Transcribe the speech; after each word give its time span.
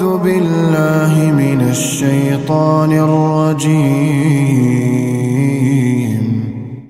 أعوذ 0.00 0.18
بالله 0.18 1.12
من 1.32 1.60
الشيطان 1.70 2.92
الرجيم. 2.92 3.80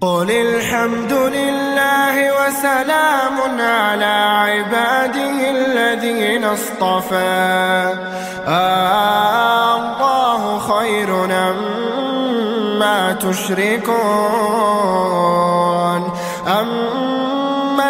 قل 0.00 0.30
الحمد 0.30 1.12
لله 1.12 2.14
وسلام 2.38 3.36
على 3.60 4.16
عباده 4.46 5.38
الذين 5.58 6.44
اصطفى. 6.44 7.94
الله 9.78 10.58
خير 10.58 11.10
أما 11.50 13.12
تشركون. 13.12 14.00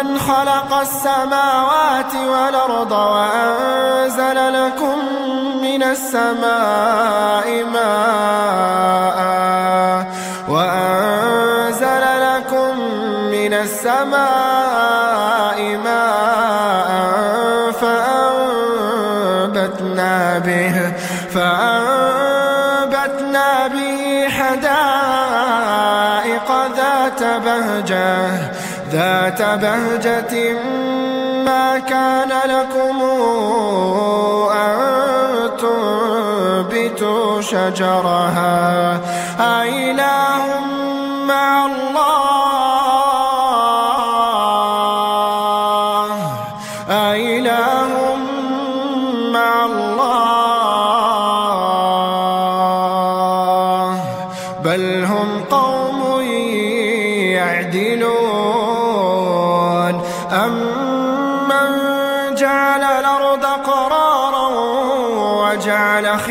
أمن 0.01 0.19
خلق 0.19 0.73
السماوات 0.73 2.15
والأرض 2.15 2.91
وأنزل 2.91 4.53
لكم 4.53 4.97
من 5.61 5.83
السماء 5.83 7.65
ماء 7.73 9.17
وأنزل 10.49 12.03
لكم 12.21 12.79
من 13.31 13.53
السماء 13.53 14.17
ماء 15.85 16.91
فأنبتنا 19.01 19.69
به 20.39 20.93
فأنبتنا 21.33 22.67
به 23.67 24.27
حدائق 24.29 24.71
ذات 26.75 27.23
بهجة 27.23 28.51
ذات 28.91 29.41
بهجة 29.41 30.53
ما 31.45 31.79
كان 31.79 32.31
لكم 32.45 33.01
أن 34.51 34.77
تنبتوا 35.57 37.41
شجرها. 37.41 38.99
أإله 39.39 40.59
مع 41.25 41.65
الله 41.65 42.50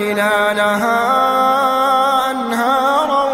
خلالها 0.01 1.01
أنهارا 2.31 3.25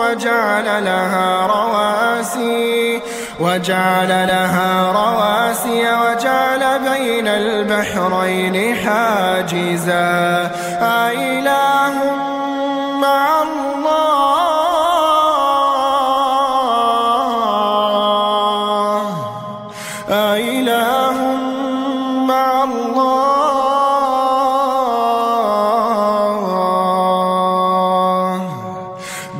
وجعل 0.00 0.84
لها 0.84 1.46
رواسي 1.46 3.00
وجعل 3.40 4.08
لها 4.08 4.92
رواسي 4.92 5.80
وجعل 5.80 6.62
بين 6.78 7.28
البحرين 7.28 8.76
حاجزا. 8.76 10.50
أإله 10.82 11.63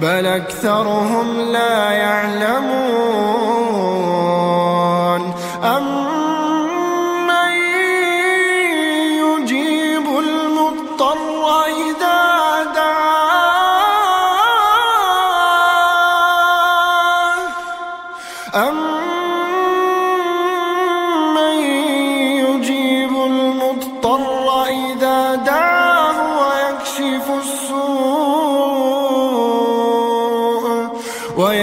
بل 0.01 0.27
أكثرهم 0.27 1.41
لا 1.41 1.91
يعلمون. 1.91 3.05
أمن 5.65 7.53
يجيب 9.23 10.07
المضطر 10.19 11.65
إذا 11.67 12.63
دعاه؟ 12.75 13.15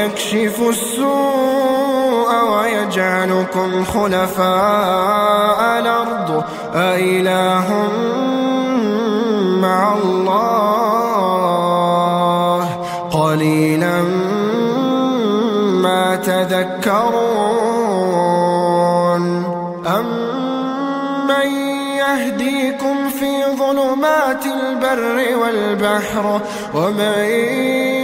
ويكشف 0.01 0.57
السوء 0.69 2.31
ويجعلكم 2.51 3.85
خلفاء 3.85 5.79
الأرض. 5.79 6.43
أإله 6.75 7.89
مع 9.61 9.93
الله. 9.93 10.41
قليلا 13.11 14.01
ما 15.81 16.15
تذكرون. 16.15 17.61
أمن 19.87 21.90
يهديكم 22.01 23.09
في 23.09 23.45
ظلمات 23.45 24.45
البر 24.45 25.37
والبحر 25.41 26.41
ومن 26.73 27.19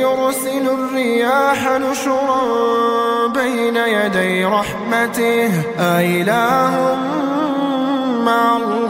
يرسل 0.06 0.66
الرياح 0.78 1.60
نشرا 1.72 2.42
بين 3.28 3.78
يدي 3.78 4.46
رحمته. 4.46 5.52
أإله 5.80 6.98
مع 8.26 8.58
الله. 8.58 8.88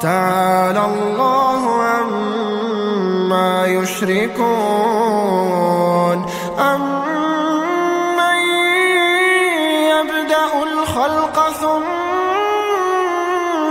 تعالى 0.00 0.84
الله 0.84 1.82
عما 1.82 3.66
يشركون. 3.66 5.65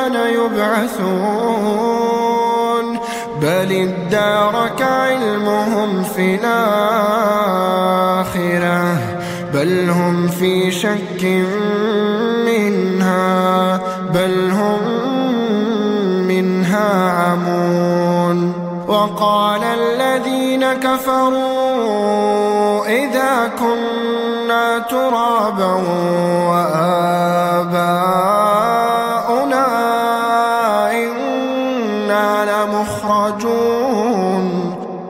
أيان 0.00 0.16
يبعثون. 0.34 1.80
بل 3.42 3.72
ادارك 3.72 4.82
علمهم 4.82 6.02
في 6.02 6.34
الآخرة 6.34 7.60
بل 9.54 9.90
هم 9.90 10.28
في 10.28 10.70
شك 10.70 11.24
منها 12.46 13.76
بل 14.14 14.50
هم 14.50 14.80
منها 16.28 17.12
عمون. 17.12 18.52
وقال 18.88 19.64
الذين 19.64 20.72
كفروا 20.72 22.00
إذا 22.86 23.50
كنا 23.58 24.78
ترابا 24.78 25.74
وآباؤنا 26.50 28.10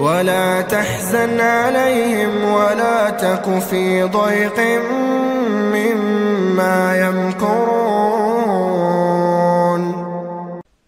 ولا 0.00 0.60
تحزن 0.60 1.40
عليهم 1.40 2.52
ولا 2.52 3.10
تك 3.10 3.58
في 3.70 4.02
ضيق 4.02 4.60
مما 5.74 6.96
يمكرون. 7.06 7.88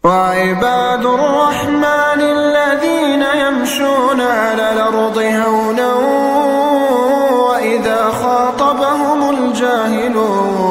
وعباد 0.05 1.05
الرحمن 1.07 2.21
الذين 2.21 3.25
يمشون 3.47 4.21
على 4.21 4.73
الأرض 4.73 5.19
هونا 5.19 5.95
وإذا 7.49 8.11
خاطبهم 8.23 9.31
الجاهلون 9.31 10.71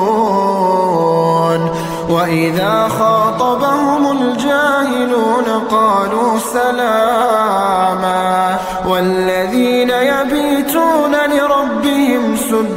وإذا 2.09 2.87
خاطبهم 2.99 4.11
الجاهلون 4.11 5.45
قالوا 5.71 6.39
سلاما 6.53 7.08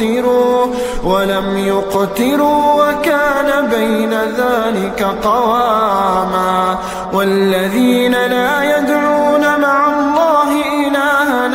يقتروا 0.00 0.66
ولم 1.04 1.58
يقتروا 1.58 2.74
وكان 2.74 3.68
بين 3.70 4.14
ذلك 4.14 5.02
قواما 5.24 6.78
والذين 7.12 8.12
لا 8.12 8.78
يدعون 8.78 9.60
مع 9.60 9.86
الله 9.86 10.50
إلها 10.86 11.46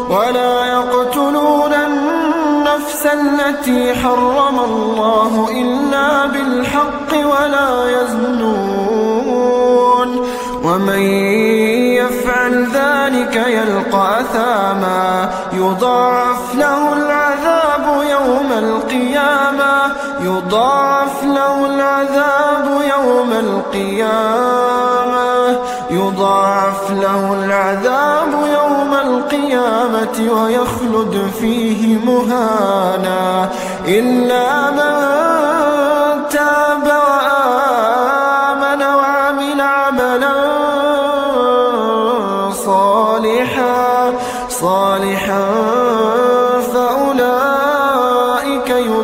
ولا 0.09 0.65
يقتلون 0.65 1.73
النفس 1.73 3.05
التي 3.05 3.93
حرم 3.95 4.59
الله 4.59 5.49
إلا 5.51 6.25
بالحق 6.25 7.13
ولا 7.13 8.01
يزنون 8.01 9.07
ومن 10.63 11.76
يفعل 12.47 12.65
ذلك 12.73 13.35
يلقى 13.35 14.21
أثاما. 14.21 15.29
يضاعف 15.53 16.55
له 16.55 16.93
العذاب 16.93 18.03
يوم 18.09 18.51
القيامة. 18.51 19.93
يضاعف 20.19 21.23
له 21.23 21.65
العذاب 21.65 22.81
يوم 22.97 23.31
القيامة. 23.31 24.07
يضاعف 25.89 26.91
له 26.91 27.33
العذاب 27.33 28.31
يوم 28.59 28.93
القيامة 28.93 30.31
ويخلد 30.41 31.31
فيه 31.39 31.97
مهانا. 31.97 33.49
إلا 33.87 34.71
من 34.71 35.07
تاب 36.29 36.87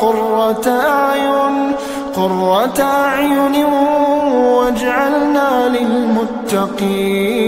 قرة 0.00 0.66
أعين 0.68 1.76
قرة 2.16 2.80
أعين 2.82 3.64
واجعلنا 4.34 5.68
للمتقين 5.68 7.38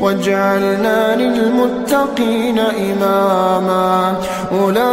واجعلنا 0.00 1.16
للمتقين 1.16 2.58
إماما. 2.58 4.14
أولئك 4.52 4.90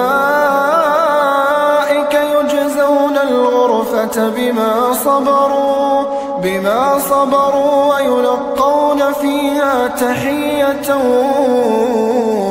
يجزون 2.13 3.17
الغرفة 3.17 4.29
بما 4.29 4.93
صبروا 4.93 6.03
بما 6.43 6.99
صبروا 6.99 7.95
ويلقون 7.95 9.13
فيها 9.21 9.87
تحية 9.87 10.93